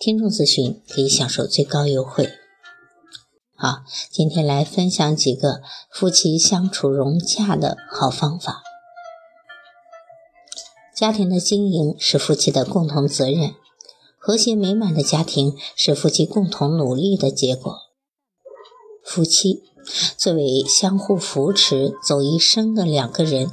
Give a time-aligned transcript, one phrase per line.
[0.00, 2.32] 听众咨询可以享受最高优惠。
[3.54, 5.60] 好，今天来分享几个
[5.92, 8.62] 夫妻相处融洽的好方法。
[10.96, 13.54] 家庭的经营是夫妻的共同责任，
[14.18, 17.76] 和谐美满的家庭是夫妻共同努力的结果。
[19.04, 19.64] 夫妻
[20.16, 23.50] 作为相互扶持走一生的两个人，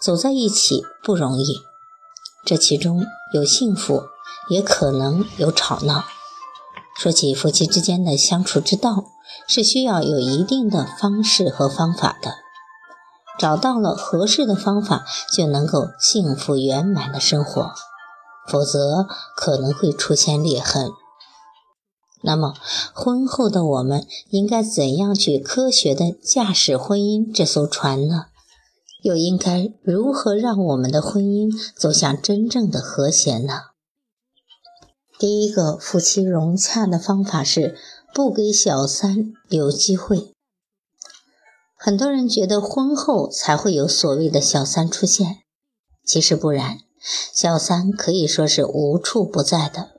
[0.00, 1.56] 走在一起不容易，
[2.46, 4.04] 这其中有幸福。
[4.50, 6.04] 也可能有吵闹。
[6.98, 9.06] 说起夫妻之间的相处之道，
[9.48, 12.34] 是需要有一定的方式和方法的。
[13.38, 17.70] 找到了合适的方法，就能够幸福圆满的生活；
[18.46, 20.90] 否则，可能会出现裂痕。
[22.22, 22.52] 那么，
[22.92, 28.26] 婚后的我们应该怎样去科学的驾驶婚姻这艘船呢？
[29.02, 33.69] 又应该如何让我们的婚姻走向真正的和谐呢？
[35.20, 37.76] 第一个夫妻融洽的方法是
[38.14, 40.32] 不给小三留机会。
[41.76, 45.40] 很多人觉得婚后才会有所谓的小三出现，
[46.06, 46.78] 其实不然，
[47.34, 49.90] 小三可以说是无处不在的。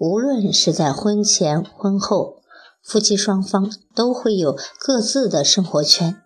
[0.00, 2.42] 无论是在婚前婚后，
[2.82, 6.20] 夫妻双方都会有各自的生活圈，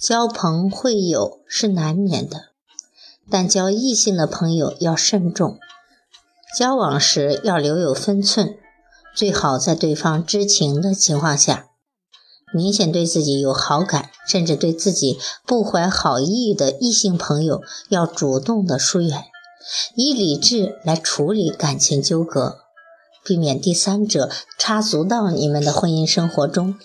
[0.00, 2.52] 交朋会友是难免的，
[3.30, 5.58] 但交异性的朋友要慎重。
[6.56, 8.56] 交往时要留有分寸，
[9.14, 11.66] 最好在对方知情的情况下。
[12.52, 19.24] 明显对自己有好感，甚至对自己不怀好意的异性朋友，要主动的疏远，
[19.96, 22.58] 以理智来处理感情纠葛，
[23.24, 26.76] 避免第三者插足到你们的婚姻生活中，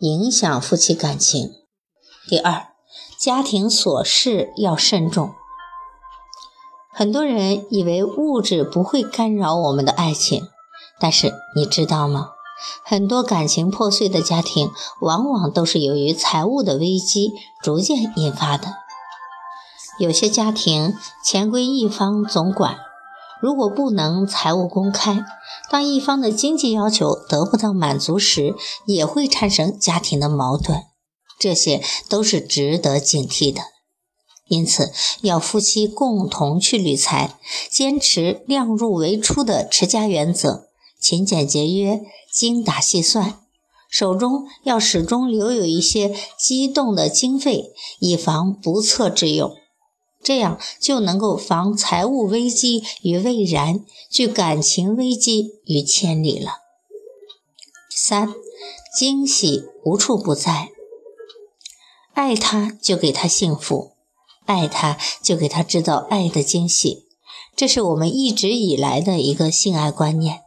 [0.00, 1.52] 影响夫妻感情。
[2.26, 2.66] 第二，
[3.20, 5.37] 家庭琐事要慎重。
[6.98, 10.48] 很多人以为物质不会干扰我们的爱情，
[10.98, 12.30] 但是你知道吗？
[12.84, 18.74] 很多感情破碎的家庭，往往都是由于财务的危机逐渐引发的。
[20.00, 22.78] 有些家庭钱归一方总管，
[23.40, 25.24] 如果不能财务公开，
[25.70, 30.82] 当一方的经济要求得不到满足时，也会产生家庭的矛盾，
[31.38, 33.60] 这些都是值得警惕的。
[34.48, 34.92] 因此，
[35.22, 37.38] 要夫妻共同去理财，
[37.70, 42.00] 坚持量入为出的持家原则，勤俭节约，
[42.32, 43.40] 精打细算，
[43.90, 49.54] 手中要始终留有一些机动的经费，以防不测之用。
[50.22, 56.52] 这样就能够防财务危机于未然，拒感情危机于千里了。
[57.88, 58.34] 三，
[58.98, 60.70] 惊喜无处不在，
[62.14, 63.92] 爱他就给他幸福。
[64.48, 67.04] 爱他，就给他制造爱的惊喜，
[67.54, 70.40] 这是我们一直以来的一个性爱观念，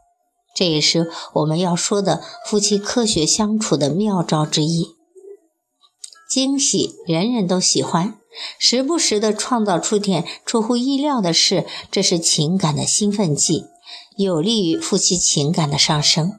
[0.56, 4.88] 这也是我们要说的夫妻科学相处的妙招之一。
[6.28, 8.18] 惊喜人人都喜欢，
[8.58, 13.66] 时不时的创造出点出乎意料的事，这是情感的兴奋剂，
[14.16, 16.32] 有利于夫妻情感的上升。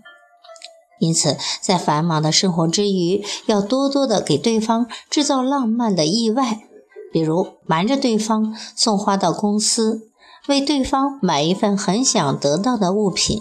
[0.99, 6.67] 因此，在繁忙的生活之余，要多多的给对方制造浪漫的意外。
[7.13, 10.09] 比如瞒着对方送花到公司，
[10.47, 13.39] 为对方买一份很想得到的物品，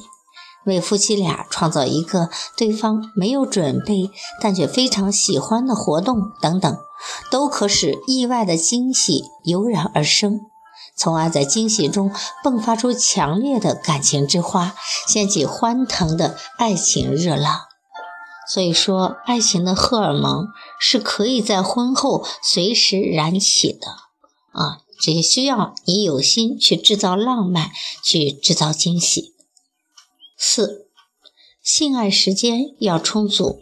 [0.67, 4.11] 为夫妻俩创造一个对方没有准备
[4.41, 6.77] 但却非常喜欢的活动等等，
[7.31, 10.43] 都可使意外的惊喜油然而生，
[10.95, 12.13] 从而在惊喜中
[12.45, 14.75] 迸发出强烈的感情之花，
[15.09, 17.72] 掀起欢腾的爱情热浪。
[18.53, 23.87] 所以说，爱情的荷尔蒙是可以在婚后随时燃起的
[24.51, 24.83] 啊！
[25.01, 27.71] 只需要你有心去制造浪漫，
[28.05, 29.33] 去制造惊喜。
[30.37, 30.87] 四，
[31.63, 33.59] 性爱时间要充足，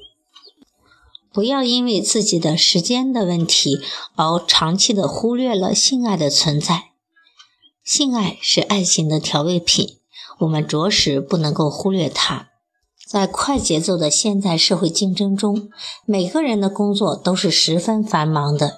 [1.33, 3.79] 不要因为自己的时间的问题
[4.17, 6.91] 而长期的忽略了性爱的存在。
[7.85, 9.99] 性爱是爱情的调味品，
[10.41, 12.50] 我们着实不能够忽略它。
[13.11, 15.69] 在快节奏的现代社会竞争中，
[16.07, 18.75] 每个人的工作都是十分繁忙的，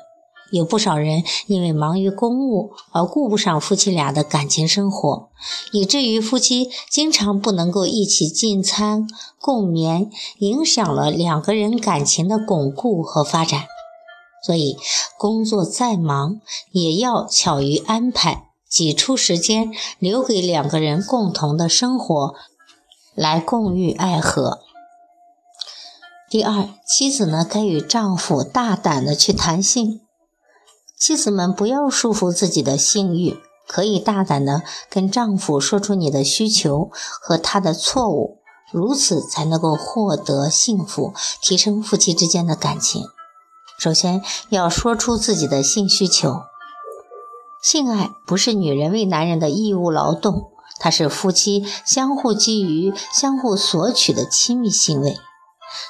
[0.50, 5.28] 有不少人因为忙于公务而顾不上夫妻俩的感情生活，
[5.72, 9.06] 以至于夫妻经常不能够一起进餐、
[9.38, 13.64] 共眠，影响了两个人感情的巩固和发展。
[14.46, 14.78] 所以，
[15.18, 16.40] 工作再忙，
[16.70, 22.34] 也要巧于安排，挤出时间留给两个人共同的生活，
[23.14, 24.60] 来共浴爱河。
[26.30, 30.00] 第二，妻子呢该与丈夫大胆的去谈性。
[30.98, 33.36] 妻子们不要束缚自己的性欲，
[33.66, 38.38] 可以大胆的跟丈夫说出你的需求和他的错误，
[38.70, 41.12] 如此才能够获得幸福，
[41.42, 43.04] 提升夫妻之间的感情。
[43.78, 46.42] 首先要说出自己的性需求。
[47.60, 50.51] 性爱不是女人为男人的义务劳动，
[50.82, 55.16] 它是夫妻相互基于、相互索取的亲密行为。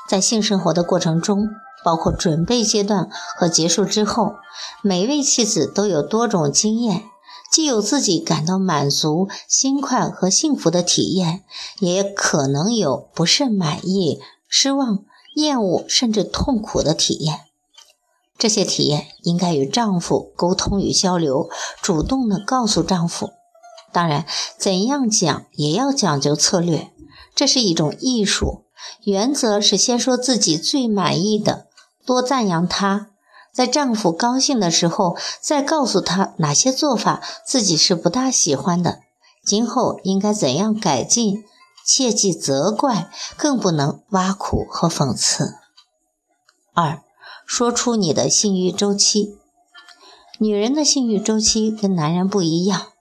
[0.06, 1.48] 在性生活的过程中，
[1.82, 3.08] 包括准备阶段
[3.38, 4.34] 和结束之后，
[4.82, 7.04] 每位妻子都有多种经验，
[7.50, 11.42] 既有自己感到满足、心快和幸福的体验，
[11.80, 15.04] 也可能有不甚满意、失望、
[15.36, 17.40] 厌恶甚至痛苦的体验。
[18.36, 21.48] 这些体验应该与丈夫沟通与交流，
[21.80, 23.30] 主动的告诉丈夫。
[23.92, 24.24] 当然，
[24.56, 26.90] 怎样讲也要讲究策略，
[27.34, 28.64] 这是一种艺术。
[29.04, 31.66] 原则是先说自己最满意的，
[32.04, 33.08] 多赞扬他，
[33.52, 39.00] 在丈夫高兴的时候，再告诉他哪些做法自己是不大喜欢的，
[39.44, 41.44] 今后应该怎样改进，
[41.86, 45.56] 切忌责怪，更不能挖苦和讽刺。
[46.74, 47.02] 二，
[47.44, 49.36] 说出你的性欲周期。
[50.38, 52.91] 女人的性欲周期跟男人不一样，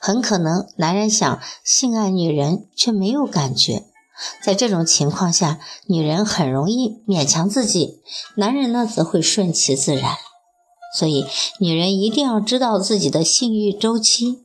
[0.00, 3.84] 很可能男人想性爱女人却没有感觉。
[4.42, 8.00] 在这种情况下，女人很容易勉强自己，
[8.36, 10.16] 男人呢则会顺其自然。
[10.96, 11.24] 所以，
[11.60, 14.40] 女人一定要知道自己的性欲周期。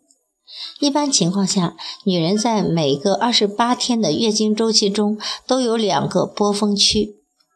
[0.79, 5.17] 一般情况下，女人在每个二十八天的月经周期中
[5.47, 7.15] 都有两个波峰区，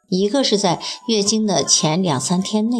[0.09, 2.77] 一个是在月经的前两三天内，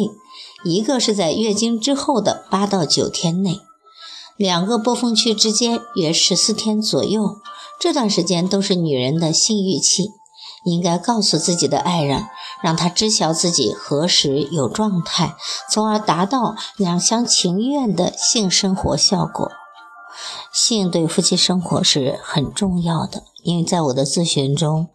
[0.64, 3.60] 一个是在月经之后的八到九天内。
[4.40, 7.42] 两个波峰区之间约十四天左右。
[7.78, 10.12] 这段时间都是女人的性欲期，
[10.64, 12.24] 应该告诉自己的爱人，
[12.62, 15.36] 让他知晓自己何时有状态，
[15.68, 19.52] 从而达到两厢情愿的性生活效果。
[20.50, 24.88] 性对夫妻生活是很重要的，因为在我的咨询中，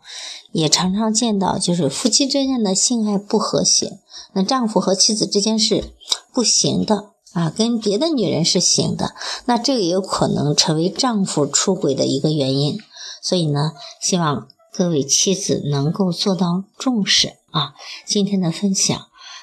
[0.54, 4.00] 也常常见到，就是夫妻之间的性爱不和谐，
[4.34, 5.94] 那丈夫和妻子之间是
[6.34, 7.12] 不行的。
[7.36, 12.80] 啊，跟别的女人是行的，那这个也有可能成为丈夫出轨的一个原因。
[13.22, 17.74] 所以呢，希望各位妻子能够做到重视啊。
[18.06, 18.98] 今天的分享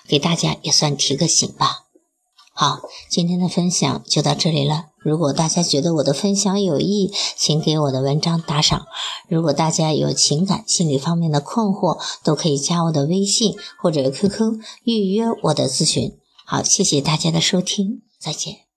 [0.08, 1.80] 给大家也算提个醒吧。
[2.54, 2.80] 好，
[3.10, 4.86] 今天的分享就到这里了。
[4.98, 8.86] 如果大家觉得我的分享有益，请给我的文章打赏。
[9.28, 16.16] 如果大家有情感、心理方面的困惑，都可以加我的微信或者 QQ 预约我的咨询。
[16.44, 18.71] 好，谢谢大家的收听，再见。